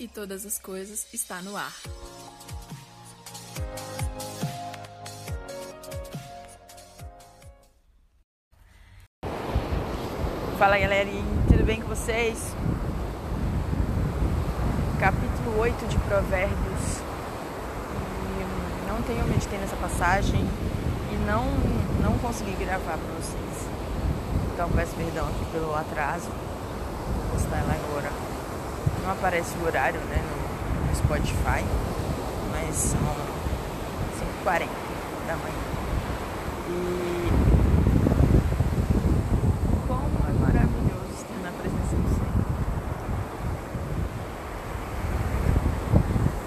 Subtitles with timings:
[0.00, 1.74] e todas as coisas está no ar.
[10.58, 12.38] Fala galerinha, tudo bem com vocês?
[14.98, 17.00] Capítulo 8 de Provérbios.
[18.88, 20.40] Não tenho meditei nessa passagem
[21.12, 21.44] e não,
[22.02, 23.68] não consegui gravar para vocês.
[24.54, 26.28] Então peço perdão aqui pelo atraso.
[26.28, 28.29] Vou postar ela agora.
[29.02, 30.50] Não aparece o horário né, no,
[30.94, 31.64] Spotify,
[32.52, 32.98] mas são
[34.44, 34.68] 5h40
[35.26, 35.54] da manhã.
[36.68, 37.30] E
[39.88, 42.44] como é maravilhoso estar na presença do Senhor.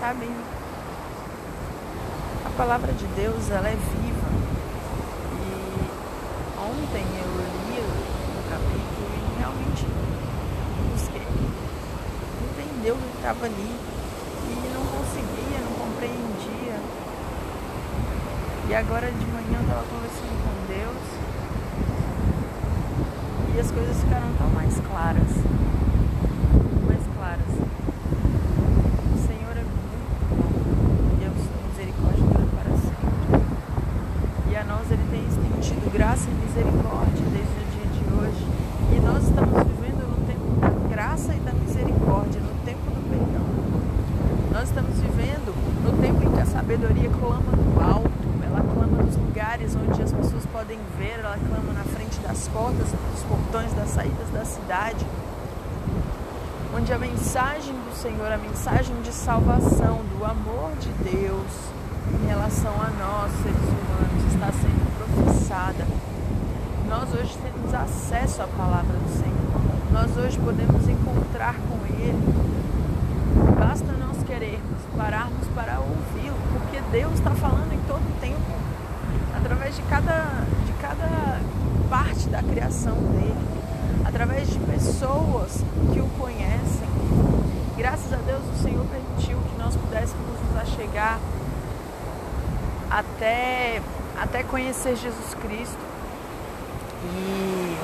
[0.00, 0.30] Sabe?
[2.44, 4.28] A palavra de Deus, ela é viva.
[5.32, 5.50] E
[6.60, 7.30] ontem eu
[7.68, 9.86] li o capítulo e realmente
[10.92, 11.26] busquei
[13.26, 16.78] estava ali e não conseguia, não compreendia.
[18.68, 21.02] E agora de manhã eu estava conversando com Deus
[23.52, 25.26] e as coisas ficaram tão mais claras.
[26.86, 27.50] Mais claras.
[29.10, 29.96] O Senhor é muito
[30.30, 30.54] bom
[31.18, 33.42] e a sua misericórdia dura para sempre.
[34.52, 38.46] E a nós Ele tem estendido graça e misericórdia desde o dia de hoje.
[38.94, 43.46] E nós estamos vivendo no tempo da graça e da misericórdia, no tempo do perdão.
[44.52, 48.10] Nós estamos vivendo no tempo em que a sabedoria clama do alto,
[48.42, 52.88] ela clama nos lugares onde as pessoas podem ver, ela clama na frente das portas,
[52.88, 55.06] dos portões das saídas da cidade,
[56.76, 61.46] onde a mensagem do Senhor, a mensagem de salvação, do amor de Deus
[62.20, 65.86] em relação a nós, seres humanos, está sendo professada.
[66.88, 69.92] Nós hoje temos acesso à palavra do Senhor.
[69.92, 72.34] Nós hoje podemos encontrar com Ele.
[73.56, 75.76] Basta nós querermos, pararmos para
[76.16, 76.25] porque
[76.90, 78.40] Deus está falando em todo o tempo,
[79.36, 81.40] através de cada, de cada
[81.90, 83.36] parte da criação dele,
[84.04, 86.88] através de pessoas que o conhecem.
[87.76, 91.18] Graças a Deus o Senhor permitiu que nós pudéssemos nos achegar
[92.90, 93.82] até,
[94.20, 95.78] até conhecer Jesus Cristo.
[97.04, 97.76] E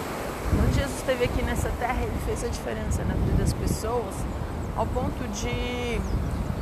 [0.57, 4.15] quando Jesus esteve aqui nessa terra, ele fez a diferença na vida das pessoas
[4.77, 6.01] ao ponto de,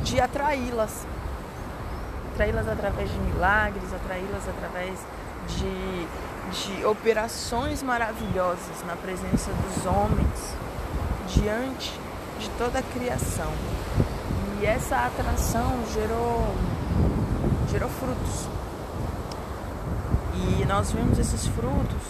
[0.03, 1.05] de atraí-las.
[2.41, 4.97] Atraí-las através de milagres, atraí-las através
[5.47, 6.07] de,
[6.49, 10.55] de operações maravilhosas na presença dos homens,
[11.27, 11.93] diante
[12.39, 13.51] de toda a criação.
[14.59, 16.55] E essa atração gerou,
[17.69, 18.49] gerou frutos.
[20.33, 22.01] E nós vimos esses frutos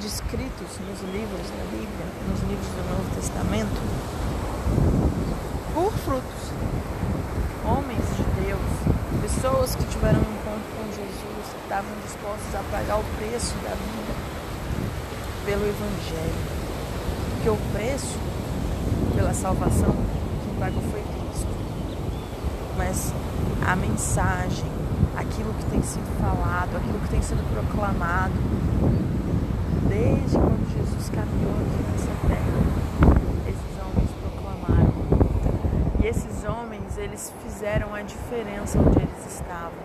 [0.00, 3.80] descritos nos livros da Bíblia, nos livros do Novo Testamento,
[5.72, 6.50] por frutos.
[7.64, 8.29] Homens
[9.34, 13.70] pessoas que tiveram um encontro com Jesus, que estavam dispostos a pagar o preço da
[13.70, 14.14] vida
[15.44, 16.60] pelo Evangelho.
[17.34, 18.18] Porque o preço
[19.14, 19.94] pela salvação,
[20.44, 21.48] quem pagou foi Cristo.
[22.76, 23.12] Mas
[23.66, 24.70] a mensagem,
[25.16, 28.34] aquilo que tem sido falado, aquilo que tem sido proclamado,
[29.88, 32.60] desde quando Jesus caminhou aqui nessa terra,
[33.46, 34.92] esses homens proclamaram.
[35.99, 39.78] E esses homens, eles fizeram a diferença onde eles estavam.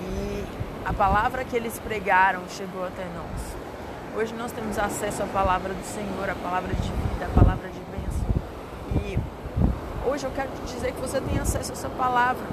[0.00, 0.44] E
[0.84, 4.20] a palavra que eles pregaram chegou até nós.
[4.20, 7.80] Hoje nós temos acesso à palavra do Senhor, a palavra de vida, a palavra de
[7.90, 8.26] bênção.
[9.02, 9.18] E
[10.06, 12.46] hoje eu quero te dizer que você tem acesso a essa palavra.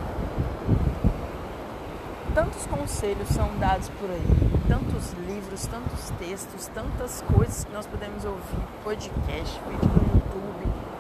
[2.33, 4.25] Tantos conselhos são dados por aí,
[4.69, 10.90] tantos livros, tantos textos, tantas coisas que nós podemos ouvir, podcast, vídeo no YouTube,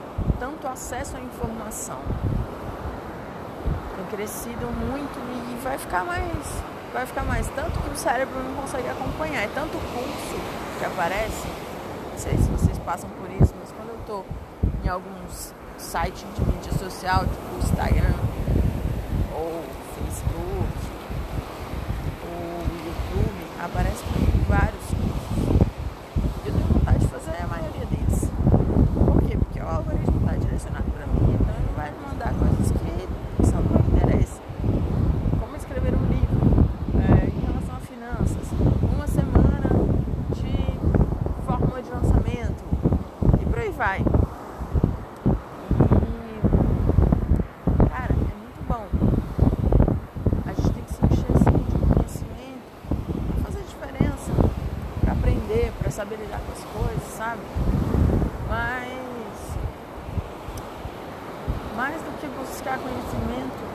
[0.41, 1.99] tanto acesso à informação.
[3.95, 8.55] Tem crescido muito e vai ficar mais, vai ficar mais, tanto que o cérebro não
[8.55, 10.41] consegue acompanhar, é tanto curso
[10.79, 11.47] que aparece,
[12.11, 14.25] não sei se vocês passam por isso, mas quando eu estou
[14.83, 18.15] em alguns sites de mídia social, tipo Instagram
[19.35, 19.63] ou
[19.93, 20.91] Facebook,
[23.63, 25.61] aparece comigo vários cursos.
[26.43, 28.31] Eu tenho vontade de fazer a maioria deles.
[29.05, 29.37] Por quê?
[29.37, 33.61] Porque o algoritmo está direcionado para mim, então ele vai me mandar coisas que são
[33.61, 34.41] do meu interesse.
[35.39, 36.65] Como escrever um livro
[36.95, 38.47] é, em relação a finanças,
[38.81, 39.69] uma semana
[40.33, 42.63] de fórmula de lançamento
[43.39, 44.03] e por aí vai.
[55.91, 57.41] Saber lidar com as coisas, sabe?
[58.47, 59.01] Mas
[61.75, 63.71] mais do que buscar conhecimento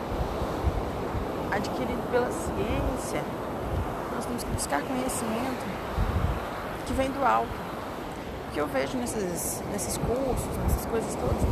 [1.52, 3.22] adquirido pela ciência,
[4.14, 5.66] nós temos que buscar conhecimento
[6.86, 7.48] que vem do alto.
[8.48, 11.42] O que eu vejo nesses, nesses cursos, nessas coisas todas,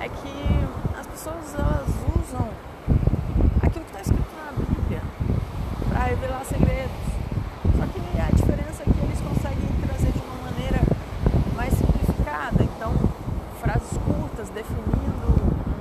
[0.00, 1.88] é que as pessoas elas
[2.18, 2.48] usam
[3.62, 5.02] aquilo que está escrito na Bíblia
[5.88, 7.08] para revelar segredos.
[7.76, 10.80] Só que a diferença é que eles conseguem trazer de uma maneira
[11.54, 12.64] mais simplificada.
[12.64, 12.92] Então,
[13.60, 15.28] frases curtas definindo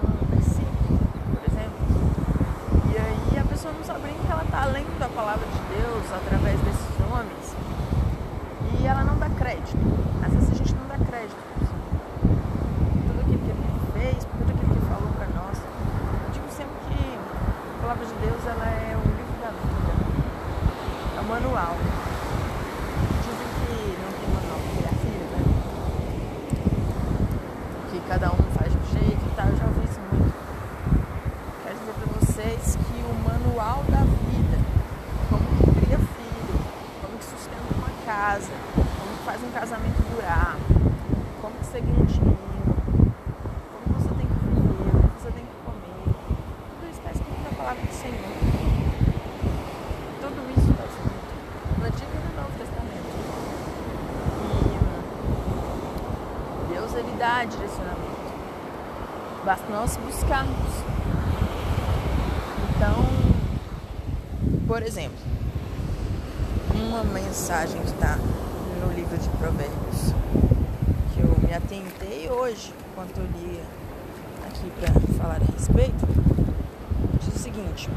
[0.03, 0.99] um versículo,
[1.31, 1.81] por exemplo.
[2.91, 6.05] E aí a pessoa não sabe nem que ela está lendo a palavra de Deus
[6.13, 7.55] através desses homens.
[8.79, 9.77] E ela não dá crédito.
[10.23, 11.37] Às vezes a gente não dá crédito.
[13.07, 15.57] Tudo aquilo que ele fez, por tudo aquilo que ele falou para nós.
[15.57, 19.93] Eu digo sempre que a palavra de Deus ela é o livro da vida.
[21.15, 21.75] É o manual.
[23.21, 25.41] Dizem que não tem manual para criar filho, né?
[27.91, 29.47] Que cada um faz de jeito e tal.
[29.47, 30.33] Eu já ouvi isso muito.
[31.63, 34.57] Quero dizer para vocês que o manual da vida,
[35.29, 36.55] como que cria filho,
[37.01, 40.55] como que sustenta uma casa, como que faz um casamento durar,
[41.41, 42.37] como que seguir um dinheiro,
[43.73, 46.07] como você tem que viver, o que você tem que comer.
[46.71, 48.31] Tudo isso está escrito na palavra do Senhor.
[50.21, 51.17] Tudo isso está escrito
[51.77, 53.11] no Antigo e no Novo Testamento.
[56.63, 58.27] E Deus ele dá direcionamento.
[59.47, 60.83] Basta nós buscarmos.
[62.75, 63.05] Então,
[64.67, 65.17] por exemplo,
[66.75, 70.13] uma mensagem que está no livro de Provérbios,
[71.13, 73.63] que eu me atentei hoje, enquanto eu lia
[74.45, 76.05] aqui para falar a respeito,
[77.21, 77.89] diz o seguinte: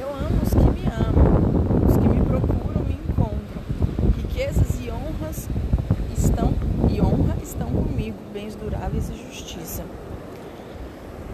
[0.00, 3.62] Eu amo os que me amam, os que me procuram me encontram.
[4.18, 5.48] Riquezas e honras
[6.16, 6.54] estão
[6.88, 9.82] e honra estão comigo, bens duráveis e justiça.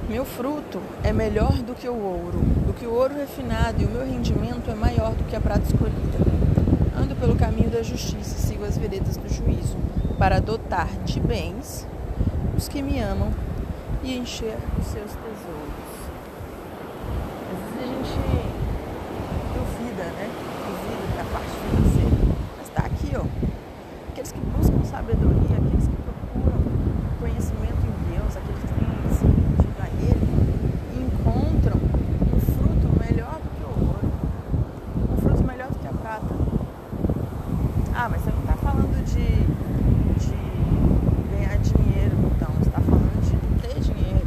[0.08, 3.90] Meu fruto é melhor do que o ouro, do que o ouro refinado, e o
[3.90, 6.18] meu rendimento é maior do que a prata escolhida.
[6.96, 9.76] Ando pelo caminho da justiça e sigo as veredas do juízo,
[10.18, 11.86] para dotar de bens
[12.56, 13.30] os que me amam
[14.02, 15.92] e encher os seus tesouros.
[17.52, 18.18] Às vezes a gente
[19.54, 20.30] duvida, né?
[20.66, 22.16] Duvida da parte financeira.
[22.58, 23.24] Mas está aqui, ó.
[24.10, 26.62] Aqueles que buscam sabedoria, aqueles que procuram
[27.20, 30.26] conhecimento em Deus, aqueles que têm se rendido a Ele,
[31.02, 34.12] encontram um fruto melhor do que o ouro,
[35.12, 36.34] um fruto melhor do que a prata.
[37.94, 39.26] Ah, mas você não está falando de,
[40.18, 40.34] de
[41.34, 42.48] ganhar dinheiro, então.
[42.58, 44.26] Você está falando de ter dinheiro.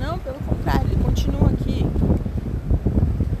[0.00, 1.86] Não, pelo contrário, ele continua aqui.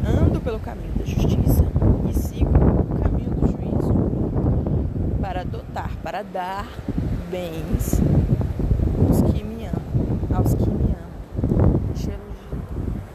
[0.04, 1.64] Ando pelo caminho da justiça
[2.08, 3.92] e sigo o caminho do juízo
[5.20, 6.66] para dotar, para dar
[7.30, 8.00] bens
[9.06, 9.82] aos que me amam,
[10.34, 12.56] aos que me amam, encher-os de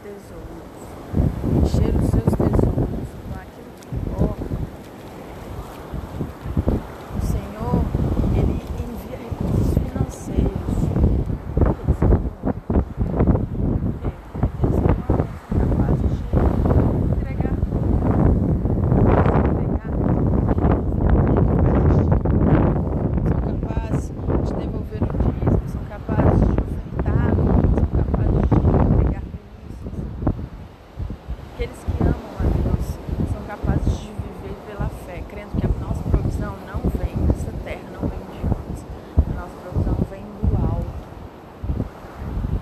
[0.02, 0.82] tesouros,
[1.64, 4.44] encher os seus tesouros com aquilo que importa.
[7.16, 7.84] O Senhor,
[8.36, 10.76] Ele envia recursos financeiros
[11.58, 12.32] para aqueles que amam.
[13.92, 16.22] Porque aqueles que amam são capazes de
[17.12, 17.56] entregar,
[23.28, 24.04] são capazes
[24.42, 27.30] de devolver o dízimo, são capazes de ofertar,
[27.74, 28.56] são capazes de
[28.92, 29.94] entregar primícias.
[31.54, 32.86] Aqueles que amam a Deus
[33.32, 37.88] são capazes de viver pela fé, crendo que a nossa provisão não vem dessa terra,
[37.92, 38.80] não vem de homens.
[39.18, 40.86] A nossa provisão vem do alto.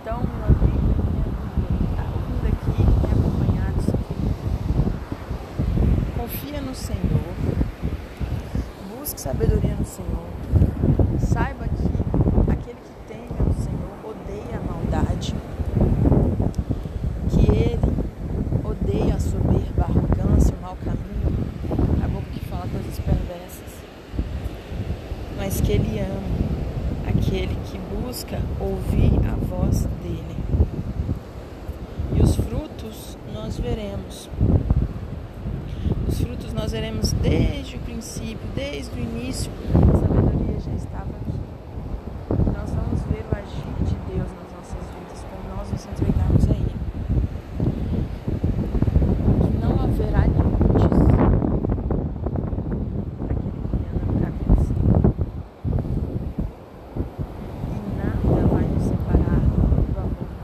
[0.02, 4.18] Então, meu amigo, minha amiga, que está ouvindo aqui, me acompanhando isso aqui,
[6.18, 7.34] confia no Senhor,
[8.98, 10.30] busque sabedoria no Senhor,
[11.18, 15.34] saiba que aquele que teme ao Senhor odeia a maldade,
[17.28, 17.78] que ele
[18.64, 21.36] odeia a soberba, a arrogância, o mau caminho,
[22.02, 23.82] a boca que fala coisas perversas,
[25.36, 30.36] mas que ele ama aquele que busca ouvir a voz dele.
[32.16, 34.30] E os frutos nós veremos.
[36.60, 39.50] Nós veremos desde o princípio, desde o início.
[39.74, 41.40] A sabedoria já estava aqui.
[42.54, 46.52] Nós vamos ver o agir de Deus nas nossas vidas quando nós nos entregarmos a
[46.52, 46.76] Ele.
[49.40, 51.00] Que não haverá limites
[53.16, 55.00] para aquele que anda no caminho do Senhor.
[57.72, 60.36] E nada vai nos separar do amor do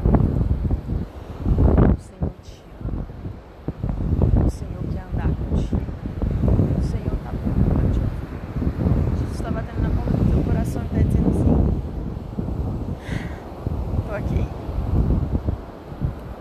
[1.92, 3.04] O Senhor te ama.
[4.46, 5.85] O Senhor quer andar contigo.
[6.78, 8.12] O Senhor está pronto para te ouvir.
[9.18, 11.56] Jesus está batendo na porta do teu coração e está dizendo assim:
[14.16, 14.46] aqui.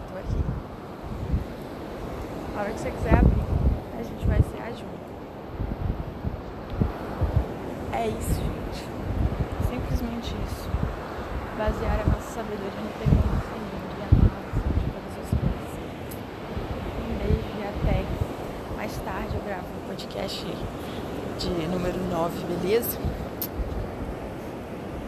[0.08, 0.42] Tô aqui.
[2.56, 3.44] A hora que você quiser abrir,
[4.00, 4.96] a gente vai ser junto.
[8.06, 8.86] É isso, gente.
[9.68, 10.70] Simplesmente isso.
[11.58, 13.82] Basear a nossa sabedoria no Senhor e o Senhor
[14.78, 15.72] de todas as coisas.
[17.02, 18.06] Um beijo e até
[18.76, 20.46] mais tarde eu gravo um podcast
[21.40, 23.00] de número 9, beleza?